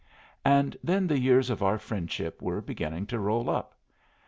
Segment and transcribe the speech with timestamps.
[0.43, 3.75] And then the years of our friendship were beginning to roll up.